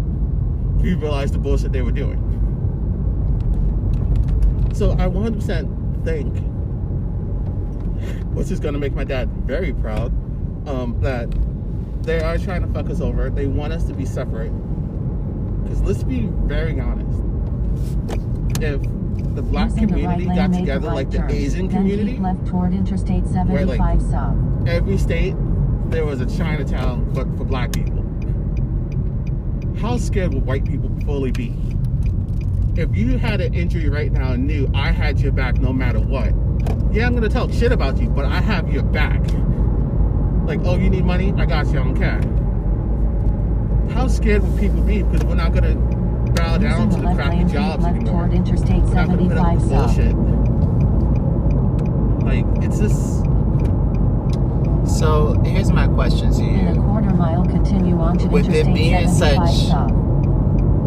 we 0.82 0.94
realized 0.94 1.34
the 1.34 1.38
bullshit 1.38 1.72
they 1.72 1.82
were 1.82 1.92
doing. 1.92 2.22
So 4.74 4.92
I 4.92 5.06
100% 5.06 6.04
think, 6.04 6.36
which 8.34 8.50
is 8.50 8.60
going 8.60 8.74
to 8.74 8.80
make 8.80 8.94
my 8.94 9.04
dad 9.04 9.28
very 9.46 9.72
proud, 9.72 10.12
um, 10.68 10.98
that 11.00 11.30
they 12.02 12.20
are 12.20 12.38
trying 12.38 12.62
to 12.62 12.68
fuck 12.72 12.90
us 12.90 13.00
over. 13.00 13.30
They 13.30 13.46
want 13.46 13.72
us 13.72 13.84
to 13.84 13.94
be 13.94 14.04
separate. 14.04 14.52
Because 15.62 15.80
let's 15.82 16.04
be 16.04 16.28
very 16.44 16.78
honest. 16.78 17.20
If 18.60 18.82
the 19.34 19.42
black 19.42 19.70
Using 19.70 19.86
the 19.88 19.94
right 19.94 20.18
community 20.18 20.24
got 20.26 20.52
together 20.52 20.88
right 20.88 20.94
like 20.94 21.10
the. 21.10 21.26
Asian 21.30 21.68
then 21.68 21.76
community, 21.76 22.18
left 22.18 22.46
toward 22.46 22.72
Interstate 22.72 23.24
Where, 23.24 23.66
like, 23.66 23.78
75 23.78 24.02
South. 24.02 24.68
every 24.68 24.96
state 24.98 25.34
there 25.90 26.04
was 26.04 26.20
a 26.20 26.26
Chinatown 26.26 27.12
but 27.12 27.24
for 27.36 27.44
black 27.44 27.72
people. 27.72 28.05
How 29.80 29.98
scared 29.98 30.32
would 30.32 30.46
white 30.46 30.64
people 30.64 30.90
fully 31.04 31.30
be? 31.30 31.54
If 32.76 32.96
you 32.96 33.18
had 33.18 33.40
an 33.40 33.54
injury 33.54 33.88
right 33.88 34.10
now 34.10 34.32
and 34.32 34.46
knew 34.46 34.70
I 34.74 34.90
had 34.90 35.20
your 35.20 35.32
back 35.32 35.58
no 35.58 35.72
matter 35.72 36.00
what, 36.00 36.32
yeah, 36.92 37.06
I'm 37.06 37.14
gonna 37.14 37.28
talk 37.28 37.52
shit 37.52 37.72
about 37.72 37.98
you, 37.98 38.08
but 38.08 38.24
I 38.24 38.40
have 38.40 38.72
your 38.72 38.82
back. 38.82 39.20
Like, 40.46 40.60
oh, 40.64 40.76
you 40.78 40.88
need 40.88 41.04
money? 41.04 41.34
I 41.36 41.44
got 41.44 41.66
you. 41.66 41.80
I 41.80 41.84
don't 41.84 41.96
care. 41.96 42.20
How 43.94 44.08
scared 44.08 44.42
would 44.42 44.58
people 44.58 44.80
be? 44.82 45.02
Because 45.02 45.24
we're 45.24 45.34
not 45.34 45.52
gonna 45.52 45.74
bow 45.74 46.56
down 46.58 46.88
to 46.90 46.96
the 47.00 47.14
crappy 47.14 47.44
jobs 47.44 47.84
left 47.84 47.96
anymore. 47.96 48.28
toward 48.28 48.32
Interstate 48.32 48.82
We're 48.82 48.94
not 48.94 49.08
gonna 49.08 49.28
put 49.28 49.36
up 49.36 49.60
75 49.60 49.60
with 49.60 49.70
bullshit. 49.70 50.16
Like, 52.24 52.46
it's 52.64 52.78
just 52.78 53.25
So 54.86 55.40
here's 55.44 55.70
my 55.72 55.86
question 55.88 56.32
to 56.32 56.42
you. 56.42 56.50
In 56.50 56.68
a 56.68 56.74
you. 56.74 56.80
quarter 56.82 57.10
mile, 57.10 57.44
continue 57.44 57.98
on 57.98 58.18
to 58.18 58.28
With 58.28 58.48
it 58.48 58.72
being 58.72 59.08
such- 59.08 59.68
south. 59.68 59.90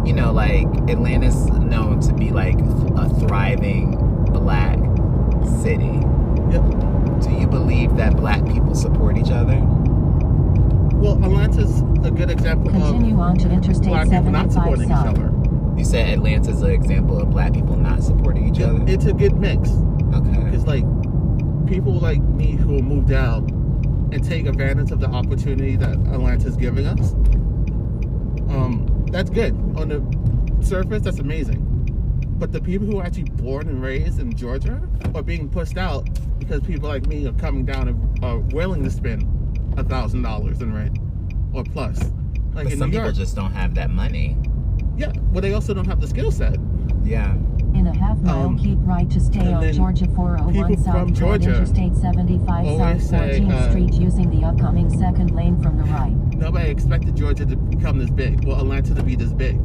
You 0.06 0.14
know, 0.14 0.32
like 0.32 0.66
Atlanta's 0.88 1.46
known 1.50 2.00
to 2.00 2.12
be 2.14 2.30
like 2.30 2.58
a 2.96 3.08
thriving 3.20 3.96
black 4.32 4.78
city. 5.62 6.00
Yep. 6.50 7.20
Do 7.22 7.30
you 7.38 7.46
believe 7.46 7.96
that 7.96 8.16
black 8.16 8.44
people 8.46 8.74
support 8.74 9.18
each 9.18 9.30
other? 9.30 9.60
Well, 10.94 11.22
Atlanta's 11.22 11.80
a 12.04 12.10
good 12.10 12.30
example 12.30 12.70
Continue 12.70 13.18
on 13.20 13.36
to 13.38 13.46
of 13.46 13.52
Interstate 13.52 13.88
black 13.88 14.08
people 14.08 14.30
not 14.30 14.50
75 14.50 14.52
supporting 14.52 14.90
each 14.90 14.96
other. 14.96 15.32
You 15.78 15.84
said 15.84 16.08
Atlanta's 16.08 16.62
an 16.62 16.70
example 16.70 17.18
of 17.20 17.30
black 17.30 17.52
people 17.52 17.76
not 17.76 18.02
supporting 18.02 18.48
each 18.54 18.60
other. 18.60 18.82
It's 18.86 19.04
a 19.04 19.12
good 19.12 19.36
mix. 19.36 19.70
Okay. 20.14 20.40
Because 20.44 20.66
like 20.66 20.84
people 21.66 21.92
like 21.92 22.20
me 22.20 22.52
who 22.52 22.68
will 22.74 22.82
move 22.82 23.06
down 23.06 23.46
and 24.12 24.24
take 24.24 24.46
advantage 24.46 24.90
of 24.90 25.00
the 25.00 25.06
opportunity 25.08 25.76
that 25.76 25.90
Atlanta's 26.12 26.56
giving 26.56 26.86
us, 26.86 27.12
um, 28.50 29.06
that's 29.10 29.30
good. 29.30 29.52
On 29.76 29.88
the 29.88 30.64
surface, 30.64 31.02
that's 31.02 31.18
amazing. 31.18 31.66
But 32.38 32.52
the 32.52 32.60
people 32.60 32.86
who 32.86 32.98
are 32.98 33.04
actually 33.04 33.24
born 33.24 33.68
and 33.68 33.82
raised 33.82 34.18
in 34.18 34.34
Georgia 34.34 34.80
are 35.14 35.22
being 35.22 35.48
pushed 35.48 35.76
out 35.76 36.08
because 36.38 36.60
people 36.62 36.88
like 36.88 37.06
me 37.06 37.26
are 37.26 37.32
coming 37.34 37.64
down 37.64 37.88
and 37.88 38.24
are 38.24 38.38
willing 38.38 38.82
to 38.84 38.90
spend 38.90 39.26
a 39.78 39.84
thousand 39.84 40.22
dollars 40.22 40.60
in 40.62 40.72
rent 40.72 40.98
or 41.52 41.64
plus. 41.64 42.00
Like 42.54 42.64
But 42.64 42.72
in 42.72 42.78
some 42.78 42.90
New 42.90 42.96
people 42.98 43.12
just 43.12 43.36
don't 43.36 43.52
have 43.52 43.74
that 43.74 43.90
money. 43.90 44.36
yeah, 44.96 45.12
but 45.32 45.42
they 45.42 45.52
also 45.52 45.74
don't 45.74 45.86
have 45.86 46.00
the 46.00 46.08
skill 46.08 46.30
set. 46.30 46.56
Yeah. 47.04 47.34
In 47.74 47.86
a 47.86 47.96
half 47.96 48.18
mile, 48.20 48.46
Um, 48.46 48.58
keep 48.58 48.78
right 48.82 49.08
to 49.10 49.20
stay 49.20 49.52
on 49.52 49.72
Georgia 49.72 50.06
401 50.14 50.76
south 50.78 51.12
Georgia 51.12 51.50
Interstate 51.54 51.96
75 51.96 52.66
south 52.78 53.02
say, 53.02 53.40
14th 53.40 53.52
uh, 53.52 53.70
Street 53.70 53.94
using 53.94 54.30
the 54.30 54.44
upcoming 54.46 54.90
second 54.98 55.30
lane 55.30 55.60
from 55.62 55.76
the 55.78 55.84
right. 55.84 56.12
Nobody 56.36 56.68
expected 56.70 57.16
Georgia 57.16 57.46
to 57.46 57.56
become 57.56 57.98
this 57.98 58.10
big, 58.10 58.44
well, 58.44 58.60
Atlanta 58.60 58.94
to 58.94 59.02
be 59.02 59.14
this 59.14 59.32
big. 59.32 59.56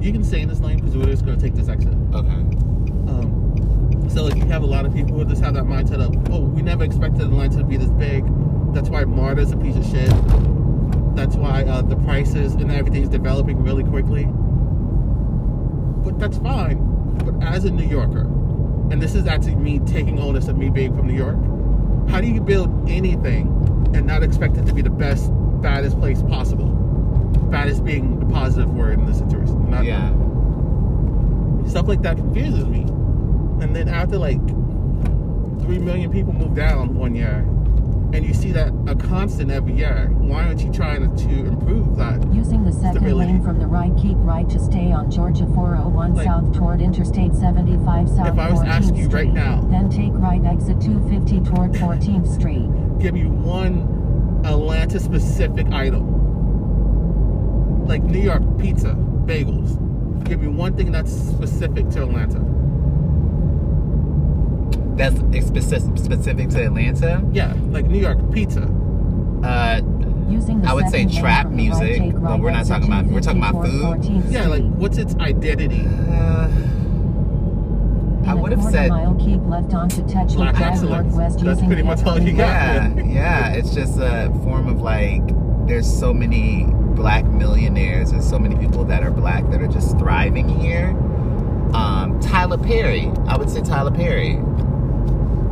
You 0.00 0.12
can 0.12 0.22
stay 0.24 0.40
in 0.40 0.48
this 0.48 0.60
lane 0.60 0.76
because 0.76 0.96
we're 0.96 1.06
just 1.06 1.24
going 1.24 1.38
to 1.38 1.42
take 1.44 1.54
this 1.54 1.68
exit. 1.68 1.94
Okay. 2.14 2.28
Um, 3.08 4.06
so 4.08 4.24
like 4.24 4.36
you 4.36 4.46
have 4.46 4.62
a 4.62 4.66
lot 4.66 4.86
of 4.86 4.94
people 4.94 5.18
who 5.18 5.24
just 5.24 5.42
have 5.42 5.54
that 5.54 5.64
mindset 5.64 6.00
of, 6.00 6.14
oh, 6.32 6.40
we 6.40 6.62
never 6.62 6.84
expected 6.84 7.22
Atlanta 7.22 7.58
to 7.58 7.64
be 7.64 7.76
this 7.76 7.90
big. 7.90 8.24
That's 8.72 8.88
why 8.88 9.04
Marta's 9.04 9.52
a 9.52 9.56
piece 9.56 9.76
of 9.76 9.84
shit. 9.84 10.10
That's 11.16 11.34
why 11.34 11.64
uh, 11.64 11.82
the 11.82 11.96
prices 11.96 12.54
and 12.54 12.70
everything's 12.70 13.08
developing 13.08 13.62
really 13.62 13.84
quickly. 13.84 14.26
But 16.04 16.18
that's 16.18 16.38
fine. 16.38 16.92
But 17.24 17.42
as 17.42 17.64
a 17.64 17.70
New 17.70 17.86
Yorker, 17.86 18.22
and 18.90 19.00
this 19.02 19.14
is 19.14 19.26
actually 19.26 19.56
me 19.56 19.78
taking 19.80 20.18
onus 20.20 20.48
of 20.48 20.56
me 20.56 20.70
being 20.70 20.96
from 20.96 21.06
New 21.06 21.14
York, 21.14 21.36
how 22.10 22.20
do 22.20 22.28
you 22.28 22.40
build 22.40 22.88
anything 22.88 23.48
and 23.94 24.06
not 24.06 24.22
expect 24.22 24.56
it 24.56 24.66
to 24.66 24.74
be 24.74 24.82
the 24.82 24.90
best, 24.90 25.30
baddest 25.60 25.98
place 25.98 26.22
possible? 26.22 26.68
Baddest 27.50 27.84
being 27.84 28.20
the 28.20 28.26
positive 28.26 28.70
word 28.70 28.98
in 28.98 29.06
this 29.06 29.18
situation. 29.18 29.70
Not 29.70 29.84
Yeah. 29.84 30.12
stuff 31.66 31.88
like 31.88 32.02
that 32.02 32.16
confuses 32.16 32.64
me. 32.66 32.82
And 33.60 33.74
then 33.74 33.88
after 33.88 34.18
like 34.18 34.40
three 35.62 35.78
million 35.78 36.10
people 36.12 36.32
move 36.32 36.54
down 36.54 36.94
one 36.94 37.14
year, 37.14 37.44
and 38.12 38.24
you 38.24 38.32
see 38.34 38.52
that 38.52 38.72
a 38.86 38.94
constant 38.94 39.50
every 39.50 39.74
year, 39.74 40.08
why 40.12 40.44
aren't 40.44 40.62
you 40.62 40.72
trying 40.72 41.02
to, 41.16 41.24
to 41.28 41.46
improve 41.46 41.96
that? 41.96 42.22
Using 42.32 42.64
the 42.64 42.72
second 42.72 43.00
Stability. 43.02 43.32
lane 43.32 43.42
from 43.42 43.58
the 43.58 43.66
right, 43.66 43.92
keep 44.00 44.16
right 44.18 44.48
to 44.48 44.58
stay 44.58 44.92
on 44.92 45.10
Georgia 45.10 45.46
401 45.46 46.14
Like, 46.14 46.24
south 46.24 46.54
toward 46.54 46.80
Interstate 46.80 47.34
75 47.34 48.08
south 48.08 48.28
if 48.28 48.38
I 48.38 48.50
was 48.50 48.60
14th 48.60 48.96
you 48.96 49.08
right 49.08 49.32
now- 49.32 49.60
then 49.70 49.90
take 49.90 50.12
right 50.14 50.42
exit 50.44 50.80
250 50.80 51.40
toward 51.40 51.72
14th 51.74 52.26
Street. 52.32 52.68
Give 52.98 53.14
me 53.14 53.24
one 53.26 54.42
Atlanta 54.44 54.98
specific 55.00 55.66
item. 55.72 56.14
Like 57.86 58.02
New 58.02 58.20
York 58.20 58.42
pizza, 58.58 58.94
bagels. 59.26 59.76
Give 60.24 60.40
me 60.40 60.48
one 60.48 60.74
thing 60.76 60.90
that's 60.92 61.12
specific 61.12 61.88
to 61.90 62.02
Atlanta. 62.02 62.40
That's 64.96 65.16
specific 65.46 65.98
specific 65.98 66.48
to 66.50 66.64
Atlanta. 66.64 67.22
Yeah, 67.32 67.54
like 67.70 67.86
New 67.86 67.98
York 68.00 68.18
pizza. 68.32 68.62
Uh, 69.44 69.80
Using 70.28 70.60
the 70.62 70.68
I 70.68 70.72
would 70.72 70.88
say 70.88 71.04
trap 71.06 71.46
from 71.46 71.56
the 71.56 71.68
right, 71.70 71.80
music, 72.00 72.20
but 72.20 72.40
we're 72.40 72.50
not 72.50 72.66
talking 72.66 72.88
about- 72.88 73.06
we're 73.06 73.20
talking 73.20 73.42
about 73.44 73.64
food. 73.64 74.24
Yeah, 74.28 74.48
like 74.48 74.64
what's 74.74 74.98
its 74.98 75.14
identity? 75.16 75.86
uh, 76.10 76.48
I 78.26 78.34
would 78.34 78.50
have 78.50 78.64
said 78.64 78.88
mile, 78.88 79.14
keep 79.14 79.40
left 79.46 79.72
onto 79.72 80.02
Techwood 80.02 80.34
Black 80.36 80.60
excellence. 80.60 80.90
northwest 81.14 81.44
That's 81.44 81.62
pretty 81.62 81.82
much 81.84 82.04
all 82.04 82.18
you 82.18 82.32
got. 82.32 82.96
yeah, 82.96 83.02
yeah. 83.04 83.52
It's 83.52 83.72
just 83.72 83.98
a 84.00 84.32
form 84.42 84.66
of 84.66 84.80
like 84.82 85.22
there's 85.68 85.86
so 85.86 86.12
many 86.12 86.66
black 86.96 87.24
millionaires 87.26 88.10
and 88.10 88.24
so 88.24 88.36
many 88.38 88.56
people 88.56 88.82
that 88.86 89.04
are 89.04 89.12
black 89.12 89.48
that 89.50 89.62
are 89.62 89.68
just 89.68 89.96
thriving 89.98 90.48
here. 90.48 90.88
Um, 91.72 92.18
Tyler 92.20 92.58
Perry, 92.58 93.12
I 93.28 93.36
would 93.36 93.50
say 93.50 93.60
Tyler 93.60 93.90
Perry. 93.92 94.40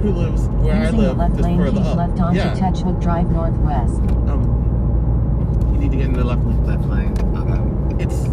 Who 0.04 0.10
lives 0.10 0.42
where 0.48 0.74
I 0.74 0.80
Using 0.84 1.00
the 1.00 1.06
live, 1.08 1.16
left 1.16 1.32
just 1.32 1.42
lane, 1.44 1.56
further 1.58 1.70
keep 1.78 1.86
up. 1.86 1.96
left 1.96 2.20
onto 2.20 2.38
yeah. 2.38 2.54
Techwood 2.56 3.00
Drive 3.00 3.30
northwest. 3.30 3.94
Um, 4.28 5.70
you 5.72 5.78
need 5.78 5.90
to 5.92 5.96
get 5.96 6.06
in 6.06 6.12
the 6.12 6.22
left 6.24 6.44
lane. 6.44 6.66
Left 6.66 6.84
lane. 6.84 7.14
Okay. 7.34 8.04
It's 8.04 8.26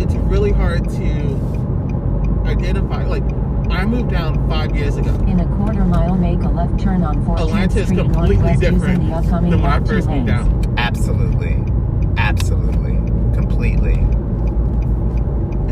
it's 0.00 0.14
really 0.30 0.52
hard 0.52 0.88
to 0.90 2.44
identify. 2.46 3.04
Like, 3.04 3.24
I 3.68 3.84
moved 3.84 4.10
down 4.10 4.48
five 4.48 4.76
years 4.76 4.96
ago. 4.96 5.12
In 5.26 5.40
a 5.40 5.46
quarter 5.56 5.84
mile, 5.84 6.14
make 6.16 6.38
a 6.42 6.48
left 6.48 6.78
turn 6.78 7.02
on 7.02 7.24
14th 7.26 7.40
Atlanta 7.40 7.80
is 7.80 7.86
Street 7.88 7.98
completely 7.98 8.36
northwest 8.36 8.60
different 8.60 8.82
using 9.02 9.08
the 9.08 9.14
upcoming 9.16 9.50
than 9.50 9.60
when 9.62 9.70
I 9.72 9.78
left 9.80 10.06
moved 10.08 10.26
down. 10.28 10.74
Absolutely, 10.78 11.64
absolutely, 12.16 12.94
completely. 13.34 13.94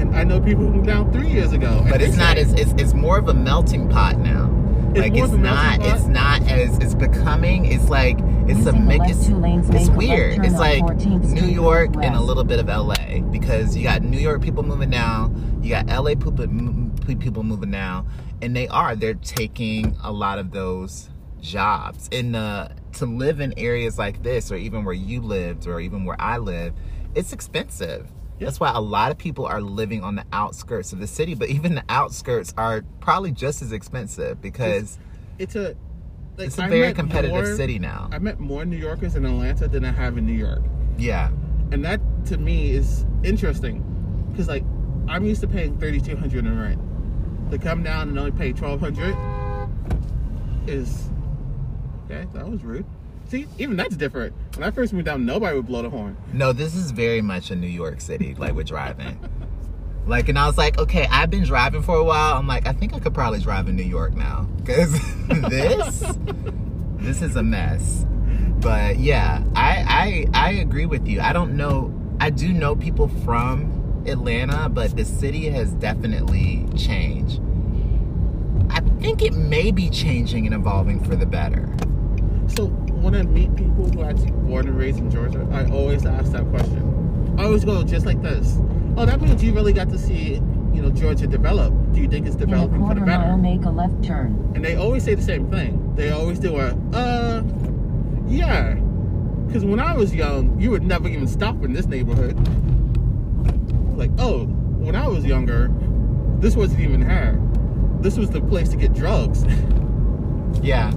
And 0.01 0.17
I 0.17 0.25
know 0.25 0.41
people 0.41 0.65
who 0.65 0.73
moved 0.73 0.87
down 0.89 1.13
three 1.13 1.29
years 1.31 1.53
ago. 1.53 1.85
But 1.89 2.03
it's 2.03 2.17
not. 2.17 2.37
say- 2.37 2.43
It's, 2.43 2.53
it's 2.55 2.73
it's 2.83 2.95
more 2.95 3.17
of 3.19 3.29
a 3.29 3.35
melting 3.35 3.89
pot 3.89 4.19
now. 4.19 4.51
It's 4.95 5.01
like 5.01 5.15
it's 5.15 5.23
of 5.23 5.33
a 5.33 5.39
melting 5.39 5.87
not. 5.87 5.97
It's 5.97 6.07
not 6.07 6.43
as 6.51 6.79
it's 6.79 6.95
becoming. 6.95 7.65
It's 7.65 7.89
like 7.89 8.19
it's 8.47 8.67
a 8.67 8.75
Using 8.75 8.75
the 8.75 8.81
mix. 8.81 9.11
It's, 9.11 9.29
lanes, 9.31 9.69
it's 9.71 9.75
make 9.75 9.89
a 9.89 9.93
left 9.93 9.97
weird. 9.97 10.45
It's 10.45 10.55
like 10.57 10.85
New 10.85 11.37
Street 11.37 11.53
York 11.55 11.95
and 12.03 12.15
a 12.15 12.21
little 12.21 12.45
bit 12.45 12.59
of 12.59 12.67
LA 12.67 13.21
because 13.31 13.75
you 13.75 13.85
got 13.85 14.03
New 14.03 14.19
York 14.19 14.43
people 14.43 14.63
moving 14.63 14.91
now. 14.91 15.33
You 15.63 15.71
got 15.71 15.87
LA 15.87 16.11
people 16.11 16.33
people 17.07 17.43
moving 17.43 17.71
now, 17.71 18.07
and 18.43 18.55
they 18.55 18.69
are. 18.69 18.95
They're 18.95 19.15
taking 19.15 19.97
a 20.03 20.13
lot 20.13 20.39
of 20.39 20.51
those 20.51 21.09
jobs. 21.41 22.11
And 22.13 22.37
uh, 22.37 22.69
to 22.95 23.07
live 23.07 23.41
in 23.41 23.55
areas 23.59 23.97
like 23.99 24.23
this, 24.23 24.53
or 24.53 24.57
even 24.57 24.85
where 24.85 24.95
you 24.95 25.23
lived, 25.23 25.67
or 25.67 25.81
even 25.81 26.05
where 26.05 26.21
I 26.21 26.37
live, 26.37 26.75
it's 27.15 27.33
expensive. 27.33 28.11
Yeah. 28.39 28.47
That's 28.47 28.59
why 28.59 28.73
a 28.75 28.81
lot 28.81 29.11
of 29.13 29.19
people 29.19 29.47
are 29.47 29.61
living 29.61 30.03
on 30.03 30.17
the 30.17 30.25
outskirts 30.33 30.93
of 30.93 30.99
the 30.99 31.07
city, 31.07 31.35
but 31.35 31.49
even 31.49 31.75
the 31.77 31.85
outskirts 31.89 32.53
are 32.57 32.83
probably 33.01 33.31
just 33.33 33.63
as 33.63 33.73
expensive 33.73 34.41
because 34.41 34.99
It's 35.39 35.55
a. 35.57 35.77
Like, 36.39 36.47
it's 36.47 36.59
a 36.59 36.65
I 36.65 36.69
very 36.69 36.93
competitive 36.95 37.31
more- 37.45 37.57
city 37.57 37.79
now. 37.79 38.09
I 38.11 38.19
met 38.19 38.41
more 38.41 38.65
New 38.65 38.77
Yorkers 38.79 39.17
in 39.17 39.25
Atlanta 39.27 39.69
than 39.69 39.85
I 39.85 39.93
have 39.93 40.17
in 40.17 40.25
New 40.27 40.33
York. 40.33 40.63
Yeah. 40.99 41.31
and 41.73 41.85
that 41.85 42.01
to 42.27 42.37
me 42.39 42.71
is 42.73 43.07
interesting 43.25 43.83
because 44.31 44.47
like 44.49 44.63
i'm 45.09 45.25
used 45.25 45.41
to 45.41 45.47
paying 45.49 45.77
3200 45.79 46.45
in 46.45 46.61
rent 46.61 46.81
to 47.51 47.59
come 47.59 47.83
down 47.83 48.09
and 48.11 48.19
only 48.19 48.31
pay 48.31 48.53
1200 48.53 49.17
is 50.67 51.09
okay 52.05 52.27
that 52.35 52.47
was 52.49 52.63
rude 52.63 52.85
see 53.29 53.47
even 53.59 53.77
that's 53.77 53.97
different 53.97 54.35
when 54.57 54.65
i 54.65 54.71
first 54.71 54.93
moved 54.93 55.07
down 55.07 55.25
nobody 55.25 55.57
would 55.57 55.67
blow 55.67 55.83
the 55.83 55.91
horn 55.91 56.17
No, 56.33 56.53
this 56.53 56.75
is 56.75 56.91
very 56.91 57.21
much 57.23 57.51
a 57.51 57.57
New 57.57 57.67
York 57.69 58.01
City, 58.01 58.35
like 58.37 58.53
we're 58.55 58.63
driving. 58.65 59.19
like, 60.07 60.29
and 60.29 60.39
I 60.39 60.47
was 60.47 60.57
like, 60.59 60.79
okay, 60.79 61.07
I've 61.11 61.31
been 61.31 61.45
driving 61.45 61.83
for 61.83 61.97
a 61.97 62.03
while. 62.05 62.37
I'm 62.39 62.47
like, 62.47 62.67
I 62.67 62.73
think 62.73 62.93
I 62.95 62.99
could 62.99 63.15
probably 63.15 63.41
drive 63.41 63.69
in 63.69 63.77
New 63.77 63.83
York 63.85 64.15
now. 64.15 64.49
Because 64.57 64.93
this, 65.29 66.01
this 66.97 67.23
is 67.23 67.37
a 67.37 67.43
mess. 67.43 68.05
But 68.61 68.99
yeah, 68.99 69.43
I, 69.55 70.27
I, 70.35 70.47
I 70.49 70.51
agree 70.53 70.87
with 70.87 71.07
you. 71.07 71.21
I 71.21 71.33
don't 71.33 71.57
know, 71.57 71.93
I 72.21 72.31
do 72.31 72.53
know 72.53 72.75
people 72.75 73.09
from 73.25 74.03
Atlanta, 74.07 74.69
but 74.69 74.97
the 74.97 75.05
city 75.05 75.49
has 75.51 75.73
definitely 75.75 76.67
changed. 76.77 77.41
I 78.71 78.81
think 79.01 79.23
it 79.23 79.35
may 79.35 79.71
be 79.71 79.91
changing 79.91 80.47
and 80.47 80.55
evolving 80.55 81.03
for 81.05 81.15
the 81.15 81.27
better. 81.27 81.69
so 82.49 82.69
when 83.03 83.15
i 83.15 83.23
meet 83.23 83.55
people 83.57 83.89
who 83.91 84.01
are 84.01 84.11
actually 84.11 84.31
born 84.31 84.67
and 84.67 84.79
raised 84.79 84.99
in 84.99 85.11
georgia 85.11 85.47
i 85.53 85.65
always 85.71 86.07
ask 86.07 86.33
that 86.33 86.49
question 86.51 87.35
i 87.39 87.45
always 87.45 87.65
go 87.65 87.83
just 87.83 88.07
like 88.07 88.21
this 88.23 88.59
oh 88.97 89.05
that 89.05 89.21
means 89.21 89.43
you 89.43 89.53
really 89.53 89.73
got 89.73 89.89
to 89.89 89.99
see 89.99 90.35
you 90.73 90.81
know 90.83 90.91
georgia 90.91 91.27
develop 91.27 91.73
do 91.93 92.01
you 92.01 92.09
think 92.09 92.27
it's 92.27 92.37
In 92.37 92.43
a 92.43 92.47
developing 92.47 92.87
for 92.87 92.95
the 92.95 93.01
better 93.01 93.25
mile, 93.25 93.37
make 93.39 93.65
a 93.65 93.71
left 93.71 94.03
turn. 94.03 94.51
And 94.55 94.65
they 94.65 94.77
always 94.77 95.05
say 95.05 95.15
the 95.15 95.23
same 95.23 95.51
thing. 95.51 95.95
They 95.95 96.11
always 96.11 96.39
do 96.39 96.57
a, 96.57 96.75
uh, 96.95 97.43
yeah. 98.27 98.75
Because 99.47 99.65
when 99.65 99.79
I 99.79 99.95
was 99.95 100.15
young, 100.15 100.59
you 100.59 100.71
would 100.71 100.83
never 100.83 101.09
even 101.09 101.27
stop 101.27 101.63
in 101.65 101.75
this 101.75 101.85
neighborhood. 101.85 102.37
Like, 103.97 104.11
oh, 104.19 104.47
when 104.47 104.97
I 104.97 105.07
was 105.07 105.25
younger, 105.27 105.71
this 106.39 106.57
wasn't 106.57 106.81
even 106.81 107.03
here. 107.03 107.39
This 108.01 108.17
was 108.17 108.31
the 108.31 108.41
place 108.41 108.71
to 108.71 108.77
get 108.77 108.95
drugs. 108.95 109.45
Yeah. 110.63 110.93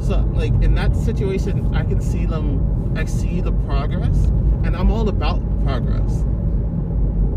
So, 0.00 0.18
like 0.34 0.52
in 0.62 0.74
that 0.74 0.94
situation, 0.96 1.74
I 1.74 1.84
can 1.84 2.00
see 2.00 2.26
them. 2.26 2.92
I 2.96 3.04
see 3.06 3.40
the 3.40 3.52
progress, 3.52 4.16
and 4.64 4.76
I'm 4.76 4.90
all 4.90 5.08
about 5.08 5.40
progress. 5.64 6.24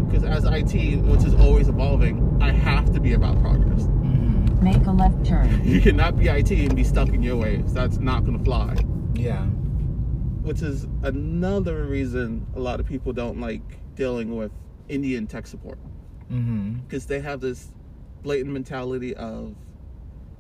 Because 0.05 0.23
as 0.23 0.45
IT, 0.45 0.97
which 1.01 1.23
is 1.23 1.33
always 1.35 1.67
evolving, 1.67 2.37
I 2.41 2.51
have 2.51 2.93
to 2.93 2.99
be 2.99 3.13
about 3.13 3.39
progress. 3.41 3.83
hmm 3.83 4.45
Make 4.63 4.85
a 4.85 4.91
left 4.91 5.25
turn. 5.25 5.61
You 5.65 5.81
cannot 5.81 6.17
be 6.17 6.27
IT 6.27 6.51
and 6.51 6.75
be 6.75 6.83
stuck 6.83 7.09
in 7.09 7.21
your 7.23 7.35
ways. 7.37 7.73
That's 7.73 7.97
not 7.97 8.25
going 8.25 8.37
to 8.37 8.43
fly. 8.43 8.75
Yeah. 9.15 9.43
Which 10.43 10.61
is 10.61 10.87
another 11.03 11.85
reason 11.85 12.45
a 12.55 12.59
lot 12.59 12.79
of 12.79 12.85
people 12.85 13.11
don't 13.13 13.39
like 13.39 13.61
dealing 13.95 14.35
with 14.35 14.51
Indian 14.87 15.27
tech 15.27 15.45
support 15.47 15.77
because 16.29 17.05
they 17.07 17.19
have 17.19 17.39
this 17.41 17.71
blatant 18.23 18.53
mentality 18.53 19.13
of, 19.15 19.55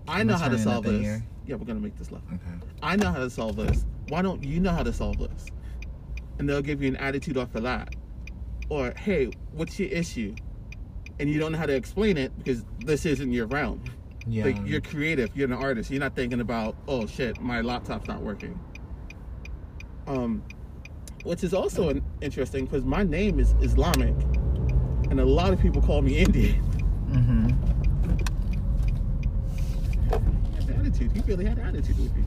I 0.07 0.23
know 0.23 0.35
how 0.37 0.47
to 0.49 0.57
solve 0.57 0.85
this. 0.85 1.01
here? 1.01 1.23
Yeah, 1.45 1.55
we're 1.55 1.65
gonna 1.65 1.79
make 1.79 1.97
this 1.97 2.11
left. 2.11 2.25
Okay. 2.27 2.67
I 2.83 2.95
know 2.95 3.11
how 3.11 3.19
to 3.19 3.29
solve 3.29 3.55
this. 3.55 3.85
Why 4.09 4.21
don't 4.21 4.43
you 4.43 4.59
know 4.59 4.71
how 4.71 4.83
to 4.83 4.93
solve 4.93 5.17
this? 5.17 5.47
And 6.39 6.47
they'll 6.47 6.61
give 6.61 6.81
you 6.81 6.87
an 6.89 6.95
attitude 6.97 7.37
off 7.37 7.55
of 7.55 7.63
that. 7.63 7.95
Or, 8.69 8.93
hey, 8.97 9.31
what's 9.53 9.79
your 9.79 9.89
issue? 9.89 10.35
And 11.19 11.29
you 11.29 11.39
don't 11.39 11.51
know 11.53 11.57
how 11.57 11.65
to 11.65 11.75
explain 11.75 12.17
it 12.17 12.37
because 12.37 12.63
this 12.85 13.05
isn't 13.05 13.31
your 13.31 13.47
realm. 13.47 13.81
Yeah. 14.27 14.43
Like 14.45 14.57
you're 14.65 14.81
creative, 14.81 15.35
you're 15.35 15.47
an 15.47 15.53
artist. 15.53 15.89
You're 15.89 16.01
not 16.01 16.15
thinking 16.15 16.41
about, 16.41 16.75
oh 16.87 17.07
shit, 17.07 17.39
my 17.39 17.61
laptop's 17.61 18.07
not 18.07 18.21
working. 18.21 18.59
Um, 20.05 20.43
which 21.23 21.43
is 21.43 21.53
also 21.53 21.89
an 21.89 22.03
interesting 22.21 22.65
because 22.65 22.83
my 22.85 23.03
name 23.03 23.39
is 23.39 23.55
Islamic, 23.61 24.15
and 25.09 25.19
a 25.19 25.25
lot 25.25 25.51
of 25.53 25.59
people 25.61 25.81
call 25.81 26.01
me 26.01 26.17
Indian. 26.17 26.55
hmm 27.11 27.47
He 30.59 30.65
had 30.73 30.76
attitude. 30.87 31.11
He 31.11 31.21
really 31.21 31.45
had 31.45 31.59
attitude 31.59 31.99
with 31.99 32.15
me. 32.15 32.23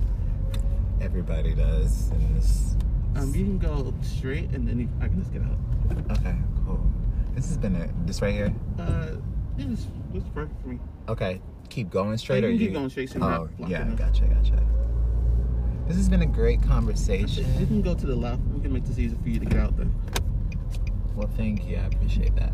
Everybody 1.01 1.55
does 1.55 2.11
in 2.11 2.35
this. 2.35 2.77
Um, 3.17 3.35
you 3.35 3.45
can 3.45 3.59
go 3.59 3.93
straight, 4.03 4.51
and 4.51 4.69
then 4.69 4.79
you, 4.81 4.89
I 5.01 5.09
can 5.09 5.19
just 5.21 5.33
get 5.33 5.43
out. 5.43 6.19
Okay, 6.19 6.37
cool. 6.65 6.81
This 7.35 7.49
has 7.49 7.57
been 7.57 7.75
a, 7.77 7.91
this 8.07 8.23
right 8.23 8.33
here. 8.35 8.55
Uh, 8.79 9.17
yeah, 9.57 9.67
it's, 9.71 9.87
it's 10.15 10.29
perfect 10.31 10.61
for 10.63 10.69
me. 10.69 10.79
Okay, 11.09 11.41
keep 11.69 11.91
going 11.91 12.17
straight 12.19 12.43
you 12.43 12.49
or 12.49 12.53
can 12.53 12.61
you 12.61 12.67
keep 12.67 12.75
going 12.75 12.91
straight 12.91 13.11
so 13.11 13.23
Oh, 13.23 13.49
yeah, 13.67 13.83
us. 13.83 13.99
gotcha, 13.99 14.25
gotcha. 14.27 14.61
This 15.89 15.97
has 15.97 16.09
been 16.09 16.23
a 16.23 16.27
great 16.27 16.63
conversation. 16.63 17.47
You 17.59 17.67
can 17.67 17.83
go 17.83 17.95
to 17.95 18.07
the 18.07 18.15
left. 18.15 18.43
We 18.55 18.61
can 18.61 18.73
make 18.73 18.85
this 18.85 18.99
easy 18.99 19.17
for 19.21 19.29
you 19.29 19.41
to 19.41 19.47
get 19.47 19.59
out 19.59 19.77
there. 19.77 19.89
Well, 21.17 21.29
thank 21.37 21.67
you. 21.67 21.79
I 21.79 21.87
appreciate 21.87 22.37
that. 22.37 22.53